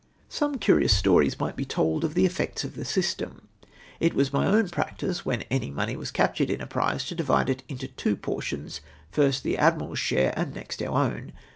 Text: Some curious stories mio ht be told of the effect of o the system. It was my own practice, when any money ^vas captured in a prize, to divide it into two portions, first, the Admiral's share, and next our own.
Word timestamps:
Some 0.29 0.57
curious 0.57 0.97
stories 0.97 1.39
mio 1.39 1.49
ht 1.51 1.55
be 1.55 1.63
told 1.63 2.03
of 2.03 2.15
the 2.15 2.25
effect 2.25 2.63
of 2.63 2.73
o 2.73 2.75
the 2.77 2.85
system. 2.85 3.47
It 3.99 4.15
was 4.15 4.33
my 4.33 4.47
own 4.47 4.67
practice, 4.69 5.27
when 5.27 5.43
any 5.51 5.69
money 5.69 5.95
^vas 5.95 6.11
captured 6.11 6.49
in 6.49 6.59
a 6.59 6.65
prize, 6.65 7.05
to 7.09 7.13
divide 7.13 7.51
it 7.51 7.61
into 7.69 7.87
two 7.87 8.15
portions, 8.15 8.81
first, 9.11 9.43
the 9.43 9.59
Admiral's 9.59 9.99
share, 9.99 10.33
and 10.35 10.55
next 10.55 10.81
our 10.81 10.97
own. 11.05 11.33